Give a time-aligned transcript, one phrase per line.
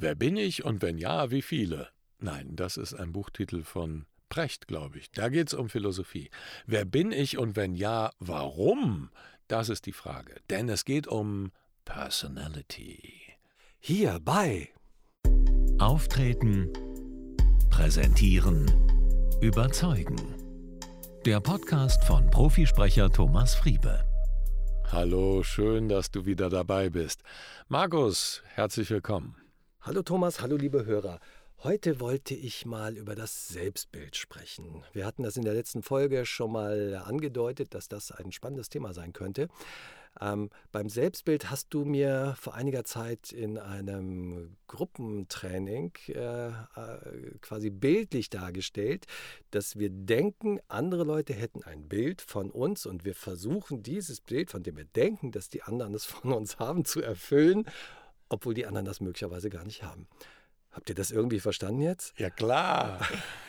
[0.00, 1.88] Wer bin ich und wenn ja, wie viele?
[2.20, 5.10] Nein, das ist ein Buchtitel von Precht, glaube ich.
[5.10, 6.30] Da geht es um Philosophie.
[6.66, 9.10] Wer bin ich und wenn ja, warum?
[9.48, 10.36] Das ist die Frage.
[10.50, 11.50] Denn es geht um
[11.84, 13.02] Personality.
[13.80, 14.68] Hier bei
[15.80, 16.72] Auftreten,
[17.68, 18.66] präsentieren,
[19.40, 20.36] überzeugen.
[21.26, 24.04] Der Podcast von Profisprecher Thomas Friebe.
[24.92, 27.22] Hallo, schön, dass du wieder dabei bist.
[27.66, 29.47] Markus, herzlich willkommen.
[29.88, 31.18] Hallo Thomas, hallo liebe Hörer.
[31.62, 34.84] Heute wollte ich mal über das Selbstbild sprechen.
[34.92, 38.92] Wir hatten das in der letzten Folge schon mal angedeutet, dass das ein spannendes Thema
[38.92, 39.48] sein könnte.
[40.20, 46.52] Ähm, beim Selbstbild hast du mir vor einiger Zeit in einem Gruppentraining äh, äh,
[47.40, 49.06] quasi bildlich dargestellt,
[49.52, 54.50] dass wir denken, andere Leute hätten ein Bild von uns und wir versuchen dieses Bild,
[54.50, 57.64] von dem wir denken, dass die anderen es von uns haben, zu erfüllen,
[58.28, 60.06] obwohl die anderen das möglicherweise gar nicht haben.
[60.78, 62.14] Habt ihr das irgendwie verstanden jetzt?
[62.18, 63.00] Ja klar.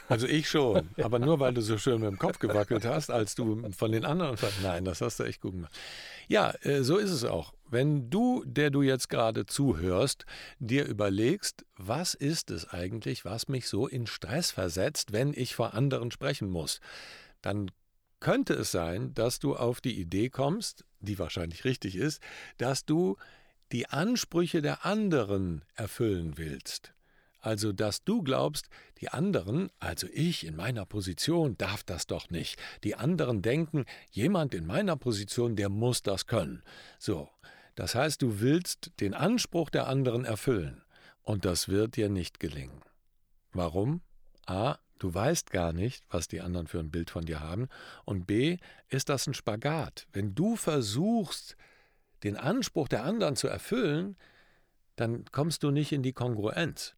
[0.07, 0.89] Also ich schon.
[1.03, 4.05] Aber nur weil du so schön mit dem Kopf gewackelt hast, als du von den
[4.05, 4.35] anderen.
[4.63, 5.77] Nein, das hast du echt gut gemacht.
[6.27, 7.53] Ja, äh, so ist es auch.
[7.69, 10.25] Wenn du, der du jetzt gerade zuhörst,
[10.57, 15.75] dir überlegst, was ist es eigentlich, was mich so in Stress versetzt, wenn ich vor
[15.75, 16.79] anderen sprechen muss,
[17.41, 17.69] dann
[18.19, 22.21] könnte es sein, dass du auf die Idee kommst, die wahrscheinlich richtig ist,
[22.57, 23.17] dass du
[23.71, 26.93] die Ansprüche der anderen erfüllen willst.
[27.41, 28.67] Also, dass du glaubst,
[28.99, 32.59] die anderen, also ich in meiner Position, darf das doch nicht.
[32.83, 36.63] Die anderen denken, jemand in meiner Position, der muss das können.
[36.97, 37.29] So,
[37.75, 40.83] das heißt, du willst den Anspruch der anderen erfüllen.
[41.21, 42.81] Und das wird dir nicht gelingen.
[43.53, 44.01] Warum?
[44.45, 44.77] A.
[44.97, 47.69] Du weißt gar nicht, was die anderen für ein Bild von dir haben.
[48.03, 48.57] Und B.
[48.89, 50.07] Ist das ein Spagat.
[50.11, 51.55] Wenn du versuchst,
[52.23, 54.17] den Anspruch der anderen zu erfüllen,
[54.95, 56.95] dann kommst du nicht in die Kongruenz.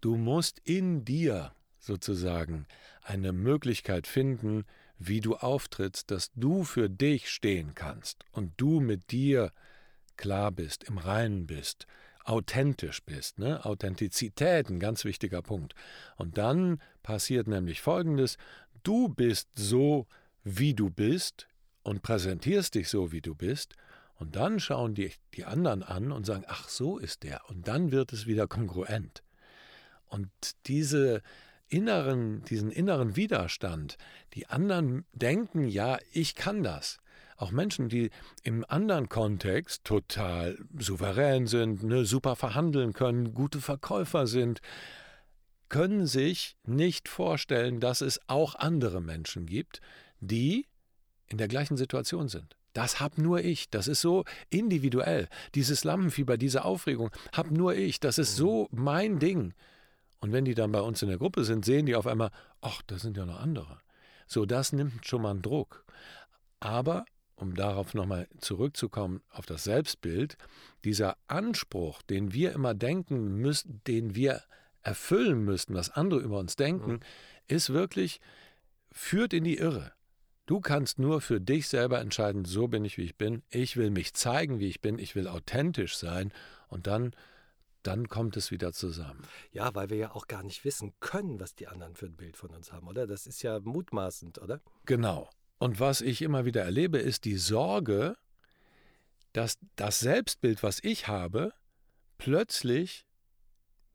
[0.00, 2.66] Du musst in dir sozusagen
[3.02, 4.64] eine Möglichkeit finden,
[4.98, 9.52] wie du auftrittst, dass du für dich stehen kannst und du mit dir
[10.16, 11.86] klar bist, im Reinen bist,
[12.24, 13.38] authentisch bist.
[13.38, 13.64] Ne?
[13.64, 15.74] Authentizität, ein ganz wichtiger Punkt.
[16.16, 18.36] Und dann passiert nämlich Folgendes,
[18.82, 20.06] du bist so,
[20.44, 21.48] wie du bist
[21.82, 23.74] und präsentierst dich so, wie du bist,
[24.18, 27.92] und dann schauen die, die anderen an und sagen, ach so ist der, und dann
[27.92, 29.22] wird es wieder kongruent.
[30.06, 30.28] Und
[30.66, 31.22] diese
[31.68, 33.96] inneren, diesen inneren Widerstand,
[34.34, 36.98] die anderen denken, ja, ich kann das.
[37.36, 38.10] Auch Menschen, die
[38.42, 44.60] im anderen Kontext total souverän sind, ne, super verhandeln können, gute Verkäufer sind,
[45.68, 49.80] können sich nicht vorstellen, dass es auch andere Menschen gibt,
[50.18, 50.66] die
[51.26, 52.57] in der gleichen Situation sind.
[52.78, 53.70] Das hab nur ich.
[53.70, 55.28] Das ist so individuell.
[55.56, 57.98] Dieses Lampenfieber, diese Aufregung, hab nur ich.
[57.98, 59.52] Das ist so mein Ding.
[60.20, 62.30] Und wenn die dann bei uns in der Gruppe sind, sehen die auf einmal,
[62.60, 63.80] ach, da sind ja noch andere.
[64.28, 65.84] So, das nimmt schon mal einen Druck.
[66.60, 70.36] Aber, um darauf nochmal zurückzukommen, auf das Selbstbild,
[70.84, 74.44] dieser Anspruch, den wir immer denken müssen, den wir
[74.84, 77.00] erfüllen müssten, was andere über uns denken, mhm.
[77.48, 78.20] ist wirklich,
[78.92, 79.90] führt in die Irre.
[80.48, 83.42] Du kannst nur für dich selber entscheiden, so bin ich, wie ich bin.
[83.50, 84.98] Ich will mich zeigen, wie ich bin.
[84.98, 86.32] Ich will authentisch sein.
[86.68, 87.14] Und dann
[87.82, 89.22] dann kommt es wieder zusammen.
[89.52, 92.36] Ja, weil wir ja auch gar nicht wissen können, was die anderen für ein Bild
[92.38, 93.06] von uns haben, oder?
[93.06, 94.60] Das ist ja mutmaßend, oder?
[94.86, 95.28] Genau.
[95.58, 98.16] Und was ich immer wieder erlebe, ist die Sorge,
[99.34, 101.52] dass das Selbstbild, was ich habe,
[102.16, 103.06] plötzlich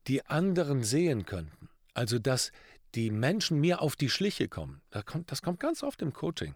[0.06, 1.68] die anderen sehen könnten.
[1.94, 2.52] Also dass
[2.94, 4.80] die Menschen mir auf die Schliche kommen.
[4.90, 6.54] Das kommt, das kommt ganz oft im Coaching.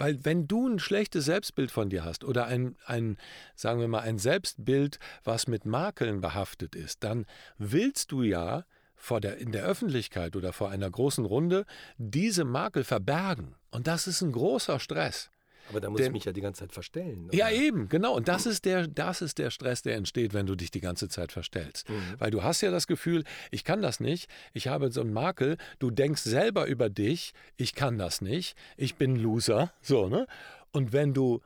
[0.00, 3.18] Weil wenn du ein schlechtes Selbstbild von dir hast oder ein, ein,
[3.54, 7.26] sagen wir mal, ein Selbstbild, was mit Makeln behaftet ist, dann
[7.58, 11.66] willst du ja vor der, in der Öffentlichkeit oder vor einer großen Runde
[11.98, 13.56] diese Makel verbergen.
[13.70, 15.30] Und das ist ein großer Stress.
[15.70, 17.26] Aber da muss Denn, ich mich ja die ganze Zeit verstellen.
[17.26, 17.36] Oder?
[17.36, 18.14] Ja, eben, genau.
[18.14, 21.08] Und das ist, der, das ist der Stress, der entsteht, wenn du dich die ganze
[21.08, 21.88] Zeit verstellst.
[21.88, 22.16] Mhm.
[22.18, 25.56] Weil du hast ja das Gefühl, ich kann das nicht, ich habe so einen Makel,
[25.78, 30.26] du denkst selber über dich, ich kann das nicht, ich bin Loser, so, ne?
[30.72, 31.40] Und wenn du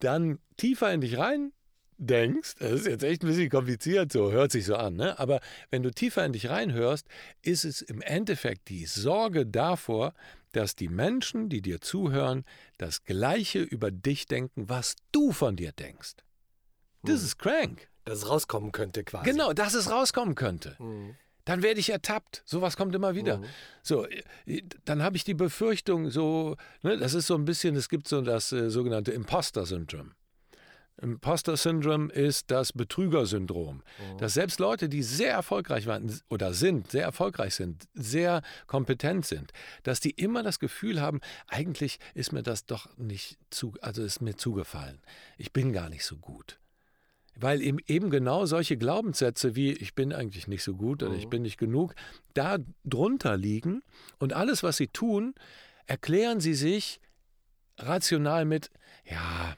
[0.00, 1.52] dann tiefer in dich rein
[2.06, 5.18] denkst, das ist jetzt echt ein bisschen kompliziert, so hört sich so an, ne?
[5.18, 5.40] aber
[5.70, 7.06] wenn du tiefer in dich reinhörst,
[7.42, 10.14] ist es im Endeffekt die Sorge davor,
[10.52, 12.44] dass die Menschen, die dir zuhören,
[12.78, 16.14] das Gleiche über dich denken, was du von dir denkst.
[17.02, 17.26] Das hm.
[17.26, 17.88] ist crank.
[18.04, 19.30] Dass es rauskommen könnte quasi.
[19.30, 20.78] Genau, dass es rauskommen könnte.
[20.78, 21.16] Hm.
[21.44, 22.42] Dann werde ich ertappt.
[22.46, 23.38] Sowas kommt immer wieder.
[23.38, 23.44] Mhm.
[23.82, 27.88] So, äh, dann habe ich die Befürchtung, so, ne, das ist so ein bisschen, es
[27.88, 30.12] gibt so das äh, sogenannte Imposter-Syndrom.
[31.02, 33.76] Imposter-Syndrom ist das Betrügersyndrom.
[33.76, 34.18] Mhm.
[34.18, 39.52] Dass selbst Leute, die sehr erfolgreich waren oder sind, sehr erfolgreich sind, sehr kompetent sind,
[39.82, 44.20] dass die immer das Gefühl haben, eigentlich ist mir das doch nicht zu, also ist
[44.20, 45.00] mir zugefallen.
[45.36, 46.58] Ich bin gar nicht so gut.
[47.36, 51.26] Weil eben, eben genau solche Glaubenssätze wie ich bin eigentlich nicht so gut oder ich
[51.26, 51.30] Mhm.
[51.30, 51.94] bin nicht genug,
[52.34, 53.82] da drunter liegen
[54.20, 55.34] und alles, was sie tun,
[55.86, 57.00] erklären sie sich
[57.76, 58.70] rational mit,
[59.04, 59.56] ja,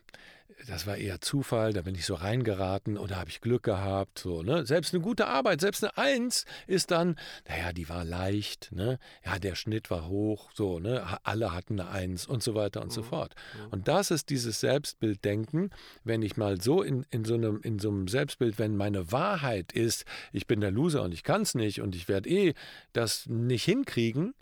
[0.67, 4.19] das war eher Zufall, da bin ich so reingeraten oder habe ich Glück gehabt.
[4.19, 4.67] So, ne?
[4.67, 7.17] Selbst eine gute Arbeit, selbst eine Eins ist dann,
[7.49, 8.99] naja, die war leicht, ne?
[9.25, 11.19] ja, der Schnitt war hoch, so, ne?
[11.25, 13.35] Alle hatten eine Eins und so weiter und so fort.
[13.71, 15.71] Und das ist dieses Selbstbilddenken,
[16.05, 19.73] wenn ich mal so in, in, so einem, in so einem Selbstbild, wenn meine Wahrheit
[19.73, 22.55] ist, ich bin der Loser und ich kann es nicht und ich werde eh
[22.93, 24.35] das nicht hinkriegen,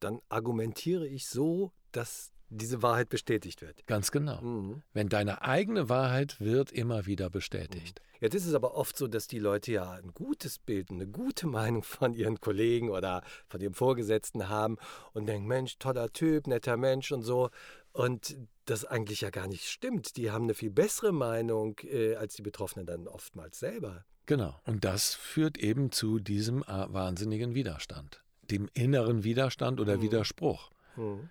[0.00, 3.86] Dann argumentiere ich so, dass diese Wahrheit bestätigt wird.
[3.86, 4.40] ganz genau.
[4.40, 4.82] Mhm.
[4.92, 8.00] Wenn deine eigene Wahrheit wird immer wieder bestätigt.
[8.20, 11.46] Jetzt ist es aber oft so, dass die Leute ja ein gutes Bild, eine gute
[11.46, 14.76] Meinung von ihren Kollegen oder von ihrem Vorgesetzten haben
[15.12, 17.50] und denken, Mensch, toller Typ, netter Mensch und so.
[17.92, 20.16] Und das eigentlich ja gar nicht stimmt.
[20.16, 24.04] Die haben eine viel bessere Meinung äh, als die Betroffenen dann oftmals selber.
[24.26, 24.58] Genau.
[24.64, 30.02] Und das führt eben zu diesem äh, wahnsinnigen Widerstand, dem inneren Widerstand oder Mhm.
[30.02, 30.70] Widerspruch.
[30.96, 31.28] Mhm.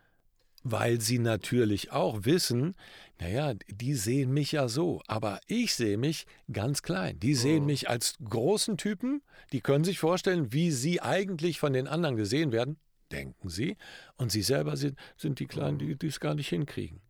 [0.63, 2.75] Weil sie natürlich auch wissen,
[3.19, 7.19] naja, die sehen mich ja so, aber ich sehe mich ganz klein.
[7.19, 7.68] Die sehen Mhm.
[7.68, 9.21] mich als großen Typen,
[9.51, 12.77] die können sich vorstellen, wie sie eigentlich von den anderen gesehen werden,
[13.12, 13.77] denken sie,
[14.15, 17.01] und sie selber sind, sind die Kleinen, die die es gar nicht hinkriegen.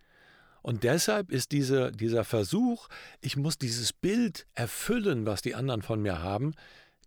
[0.62, 2.88] Und deshalb ist diese, dieser Versuch,
[3.22, 6.54] ich muss dieses Bild erfüllen, was die anderen von mir haben,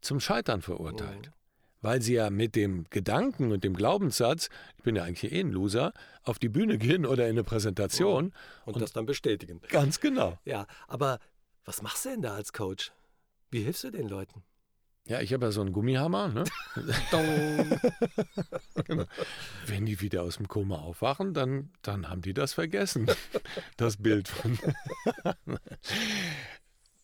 [0.01, 1.33] zum Scheitern verurteilt.
[1.82, 5.52] Weil sie ja mit dem Gedanken und dem Glaubenssatz, ich bin ja eigentlich eh ein
[5.52, 5.93] Loser,
[6.23, 8.32] auf die Bühne gehen oder in eine Präsentation.
[8.64, 9.61] Und, das dann bestätigen.
[9.69, 10.38] Ganz genau.
[10.44, 11.20] Ja, aber
[11.64, 12.93] was machst du denn da als Coach?
[13.50, 14.43] Wie hilfst du den Leuten?
[15.08, 16.28] Ja, ich habe ja so einen Gummihammer.
[16.28, 16.44] Ne?
[18.84, 19.05] Genau.
[19.67, 23.06] Wenn die wieder aus dem Koma aufwachen, dann, dann haben die das vergessen.
[23.76, 24.58] Das Bild von.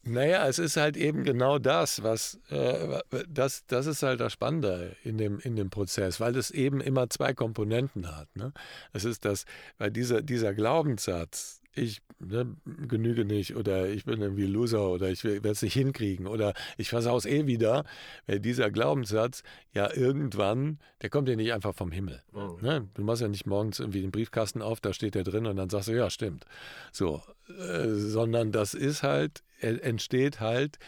[0.05, 4.97] Naja, es ist halt eben genau das, was äh, das, das ist halt das Spannende
[5.05, 8.35] in dem, in dem Prozess, weil es eben immer zwei Komponenten hat.
[8.35, 8.53] Ne?
[8.93, 9.45] Es ist das,
[9.79, 15.25] weil dieser, dieser Glaubenssatz, ich ne, genüge nicht oder ich bin irgendwie Loser oder ich
[15.25, 17.85] werde es nicht hinkriegen oder ich versaue eh wieder,
[18.27, 22.23] weil dieser Glaubenssatz ja irgendwann, der kommt ja nicht einfach vom Himmel.
[22.33, 22.57] Mhm.
[22.61, 22.89] Ne?
[22.95, 25.71] Du machst ja nicht morgens irgendwie den Briefkasten auf, da steht der drin und dann
[25.71, 26.45] sagst du, ja, stimmt.
[26.91, 30.79] So, äh, sondern das ist halt, entsteht halt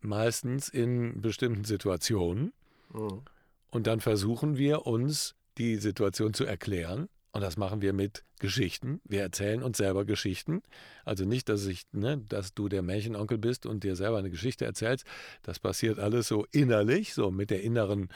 [0.00, 2.52] meistens in bestimmten Situationen
[2.92, 3.22] Mhm.
[3.70, 7.08] und dann versuchen wir uns die Situation zu erklären.
[7.34, 9.00] Und das machen wir mit Geschichten.
[9.04, 10.60] Wir erzählen uns selber Geschichten.
[11.06, 14.66] Also nicht, dass ich, ne, dass du der Märchenonkel bist und dir selber eine Geschichte
[14.66, 15.06] erzählst.
[15.42, 18.08] Das passiert alles so innerlich, so mit der inneren,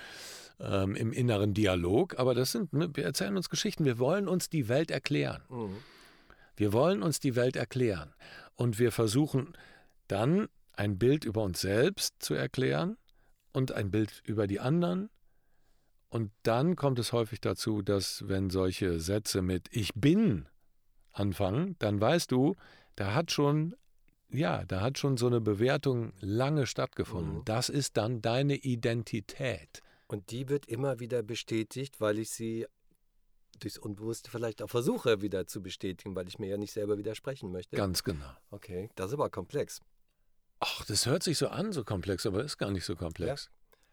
[0.61, 2.19] ähm, im inneren Dialog.
[2.19, 3.87] Aber das sind, ne, wir erzählen uns Geschichten.
[3.87, 5.41] Wir wollen uns die Welt erklären.
[5.49, 5.77] Mhm.
[6.57, 8.13] Wir wollen uns die Welt erklären.
[8.55, 9.55] Und wir versuchen
[10.09, 12.97] dann ein Bild über uns selbst zu erklären
[13.53, 15.11] und ein Bild über die anderen.
[16.09, 20.49] Und dann kommt es häufig dazu, dass wenn solche Sätze mit Ich bin
[21.13, 22.55] anfangen, dann weißt du,
[22.95, 23.75] da hat schon,
[24.31, 27.39] ja, da hat schon so eine Bewertung lange stattgefunden.
[27.39, 27.45] Mhm.
[27.45, 29.83] Das ist dann deine Identität.
[30.07, 32.67] Und die wird immer wieder bestätigt, weil ich sie
[33.59, 37.51] durchs Unbewusste vielleicht auch versuche wieder zu bestätigen, weil ich mir ja nicht selber widersprechen
[37.51, 37.77] möchte.
[37.77, 38.31] Ganz genau.
[38.51, 39.81] Okay, das ist aber komplex.
[40.61, 43.51] Ach, das hört sich so an, so komplex, aber ist gar nicht so komplex.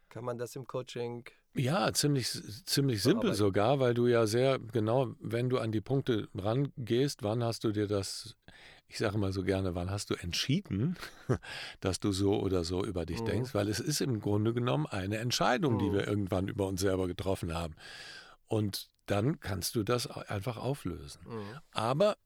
[0.09, 1.25] Kann man das im Coaching?
[1.55, 2.29] Ja, ziemlich,
[2.65, 7.43] ziemlich simpel sogar, weil du ja sehr genau, wenn du an die Punkte rangehst, wann
[7.43, 8.35] hast du dir das,
[8.87, 10.97] ich sage mal so gerne, wann hast du entschieden,
[11.79, 13.25] dass du so oder so über dich Mhm.
[13.25, 15.93] denkst, weil es ist im Grunde genommen eine Entscheidung, die Mhm.
[15.93, 17.75] wir irgendwann über uns selber getroffen haben.
[18.47, 21.21] Und dann kannst du das einfach auflösen.
[21.27, 21.59] Mhm.
[21.71, 22.17] Aber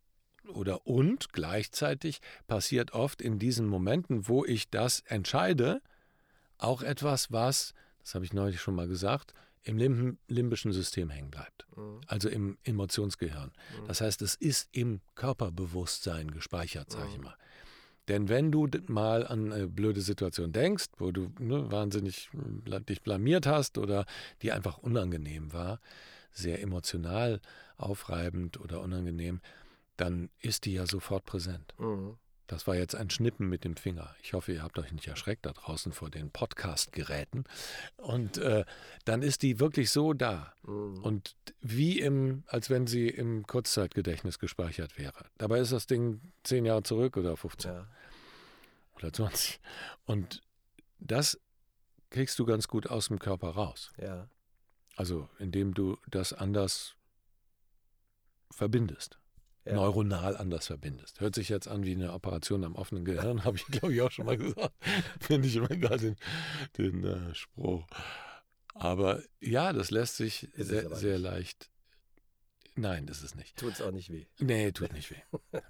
[0.53, 5.81] oder und gleichzeitig passiert oft in diesen Momenten, wo ich das entscheide,
[6.57, 11.29] auch etwas, was, das habe ich neulich schon mal gesagt, im lim limbischen System hängen
[11.29, 11.67] bleibt.
[11.75, 11.99] Mhm.
[12.07, 13.51] Also im Emotionsgehirn.
[13.85, 17.25] Das heißt, es ist im Körperbewusstsein gespeichert, sage ich Mhm.
[17.25, 17.35] mal.
[18.07, 22.29] Denn wenn du mal an eine blöde Situation denkst, wo du ne, wahnsinnig
[22.65, 24.05] äh, dich blamiert hast oder
[24.41, 25.81] die einfach unangenehm war,
[26.31, 27.41] sehr emotional
[27.75, 29.41] aufreibend oder unangenehm,
[29.97, 31.73] dann ist die ja sofort präsent.
[31.77, 32.17] Mhm.
[32.47, 34.15] Das war jetzt ein Schnippen mit dem Finger.
[34.23, 37.43] Ich hoffe, ihr habt euch nicht erschreckt da draußen vor den Podcast-Geräten.
[37.97, 38.63] Und äh,
[39.03, 40.53] dann ist die wirklich so da.
[40.63, 41.03] Mhm.
[41.03, 45.25] Und wie im, als wenn sie im Kurzzeitgedächtnis gespeichert wäre.
[45.37, 47.87] Dabei ist das Ding zehn Jahre zurück oder 15 ja.
[48.95, 49.59] oder 20.
[50.05, 50.41] Und
[50.99, 51.37] das
[52.09, 53.91] kriegst du ganz gut aus dem Körper raus.
[54.01, 54.29] Ja.
[54.95, 56.95] Also indem du das anders
[58.51, 59.19] verbindest
[59.67, 59.75] ja.
[59.75, 61.19] neuronal anders verbindest.
[61.19, 64.11] Hört sich jetzt an wie eine Operation am offenen Gehirn, habe ich glaube ich auch
[64.11, 64.73] schon mal gesagt.
[65.19, 66.15] Finde ich immer gar den,
[66.77, 67.85] den äh, Spruch.
[68.73, 71.71] Aber ja, das lässt sich sehr, sehr leicht
[72.79, 73.57] Nein, das ist nicht.
[73.57, 74.27] Tut es auch nicht weh.
[74.39, 75.21] Nee, tut nicht weh.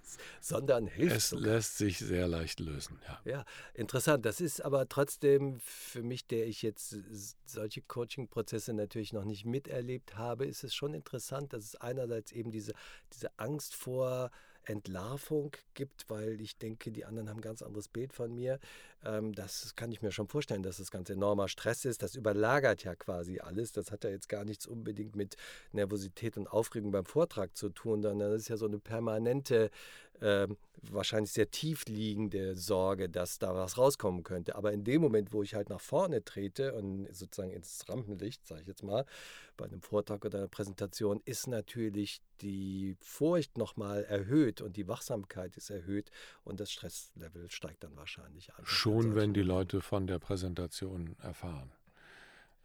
[0.41, 1.53] Sondern hilft Es sogar.
[1.53, 3.21] lässt sich sehr leicht lösen, ja.
[3.23, 4.25] Ja, interessant.
[4.25, 6.97] Das ist aber trotzdem für mich, der ich jetzt
[7.45, 12.51] solche Coaching-Prozesse natürlich noch nicht miterlebt habe, ist es schon interessant, dass es einerseits eben
[12.51, 12.73] diese,
[13.13, 14.29] diese Angst vor
[14.67, 18.59] Entlarvung gibt, weil ich denke, die anderen haben ein ganz anderes Bild von mir.
[19.05, 22.03] Ähm, das kann ich mir schon vorstellen, dass das ganz enormer Stress ist.
[22.03, 23.71] Das überlagert ja quasi alles.
[23.71, 25.37] Das hat ja jetzt gar nichts unbedingt mit
[25.71, 29.69] Nervosität und Aufregung beim Vortrag zu tun, sondern das ist ja so eine permanente
[30.21, 30.47] äh,
[30.81, 34.55] wahrscheinlich sehr tief liegende Sorge, dass da was rauskommen könnte.
[34.55, 38.61] Aber in dem Moment, wo ich halt nach vorne trete und sozusagen ins Rampenlicht, sage
[38.61, 39.05] ich jetzt mal,
[39.57, 45.57] bei einem Vortrag oder einer Präsentation, ist natürlich die Furcht nochmal erhöht und die Wachsamkeit
[45.57, 46.11] ist erhöht
[46.43, 48.65] und das Stresslevel steigt dann wahrscheinlich an.
[48.65, 51.71] Schon, wenn die Leute von der Präsentation erfahren.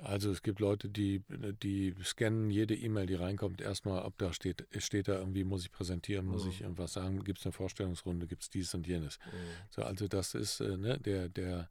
[0.05, 1.23] Also es gibt Leute, die,
[1.63, 5.71] die scannen jede E-Mail, die reinkommt, erstmal, ob da steht, steht da irgendwie, muss ich
[5.71, 6.51] präsentieren, muss mhm.
[6.51, 9.19] ich irgendwas sagen, gibt es eine Vorstellungsrunde, gibt es dies und jenes.
[9.19, 9.31] Mhm.
[9.71, 11.69] So, also das ist äh, ne, der, der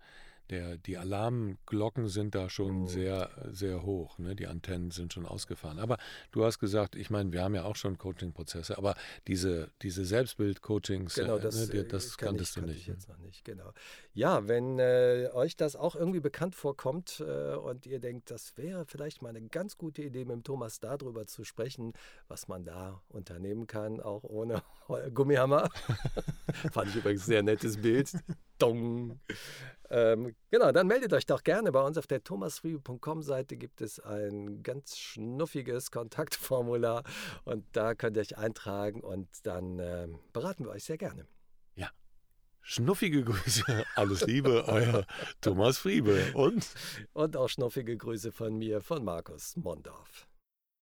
[0.52, 2.88] der, die Alarmglocken sind da schon oh.
[2.88, 4.20] sehr, sehr hoch.
[4.20, 4.36] Ne?
[4.36, 5.80] Die Antennen sind schon ausgefahren.
[5.80, 5.98] Aber
[6.32, 8.96] du hast gesagt, ich meine, wir haben ja auch schon Coaching-Prozesse, aber
[9.28, 12.80] diese, diese Selbstbild-Coachings, genau, äh, das, ne, das kann kanntest ich, du nicht.
[12.82, 13.72] Ich jetzt noch nicht, genau.
[14.14, 18.86] Ja, wenn äh, euch das auch irgendwie bekannt vorkommt äh, und ihr denkt, das wäre
[18.86, 21.94] vielleicht mal eine ganz gute Idee, mit dem Thomas darüber zu sprechen,
[22.28, 24.62] was man da unternehmen kann, auch ohne
[25.14, 25.70] Gummihammer.
[26.72, 28.12] Fand ich übrigens ein sehr nettes Bild.
[28.58, 29.20] Dong.
[29.94, 34.64] Ähm, genau, dann meldet euch doch gerne bei uns auf der thomasfriebe.com-Seite gibt es ein
[34.64, 37.04] ganz schnuffiges Kontaktformular
[37.44, 41.28] und da könnt ihr euch eintragen und dann äh, beraten wir euch sehr gerne.
[41.76, 41.90] Ja.
[42.62, 45.06] Schnuffige Grüße, alles Liebe, euer
[45.42, 46.66] Thomas Friebe und
[47.12, 50.31] und auch schnuffige Grüße von mir, von Markus Mondorf.